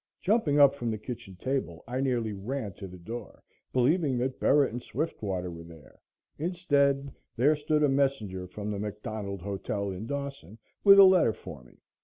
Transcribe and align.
Jumping 0.19 0.57
up 0.59 0.73
from 0.73 0.89
the 0.89 0.97
kitchen 0.97 1.35
table, 1.35 1.83
I 1.87 2.01
nearly 2.01 2.33
ran 2.33 2.73
to 2.73 2.87
the 2.87 2.97
door, 2.97 3.43
believing 3.71 4.17
that 4.17 4.39
Bera 4.39 4.67
and 4.67 4.81
Swiftwater 4.81 5.51
were 5.51 5.61
there. 5.63 5.99
Instead 6.39 7.13
there 7.37 7.55
stood 7.55 7.83
a 7.83 7.87
messenger 7.87 8.47
from 8.47 8.71
the 8.71 8.79
McDonald 8.79 9.43
Hotel 9.43 9.91
in 9.91 10.07
Dawson 10.07 10.57
with 10.83 10.97
a 10.97 11.03
letter 11.03 11.33
for 11.33 11.61
me. 11.63 11.83